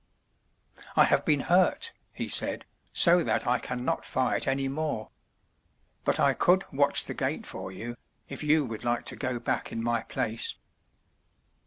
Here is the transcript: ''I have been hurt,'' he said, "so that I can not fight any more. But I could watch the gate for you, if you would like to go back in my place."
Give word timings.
''I 0.97 1.05
have 1.05 1.25
been 1.25 1.41
hurt,'' 1.41 1.93
he 2.11 2.27
said, 2.27 2.65
"so 2.91 3.23
that 3.23 3.45
I 3.45 3.59
can 3.59 3.85
not 3.85 4.03
fight 4.03 4.47
any 4.47 4.67
more. 4.67 5.11
But 6.05 6.19
I 6.19 6.33
could 6.33 6.65
watch 6.73 7.03
the 7.03 7.13
gate 7.13 7.45
for 7.45 7.71
you, 7.71 7.95
if 8.27 8.41
you 8.43 8.65
would 8.65 8.83
like 8.83 9.05
to 9.13 9.15
go 9.15 9.37
back 9.37 9.71
in 9.71 9.83
my 9.83 10.01
place." 10.01 10.55